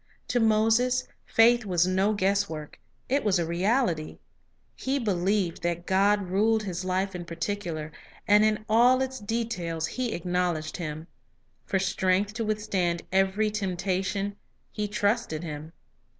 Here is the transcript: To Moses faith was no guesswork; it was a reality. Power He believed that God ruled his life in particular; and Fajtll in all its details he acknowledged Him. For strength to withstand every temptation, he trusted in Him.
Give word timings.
To 0.29 0.39
Moses 0.39 1.07
faith 1.27 1.63
was 1.63 1.85
no 1.85 2.13
guesswork; 2.13 2.79
it 3.07 3.23
was 3.23 3.37
a 3.37 3.45
reality. 3.45 4.13
Power 4.13 4.17
He 4.75 4.97
believed 4.97 5.61
that 5.61 5.85
God 5.85 6.27
ruled 6.27 6.63
his 6.63 6.83
life 6.83 7.13
in 7.13 7.23
particular; 7.23 7.91
and 8.27 8.43
Fajtll 8.43 8.47
in 8.47 8.65
all 8.67 9.03
its 9.03 9.19
details 9.19 9.85
he 9.85 10.13
acknowledged 10.13 10.77
Him. 10.77 11.05
For 11.67 11.77
strength 11.77 12.33
to 12.33 12.43
withstand 12.43 13.03
every 13.11 13.51
temptation, 13.51 14.37
he 14.71 14.87
trusted 14.87 15.43
in 15.43 15.49
Him. 15.51 15.73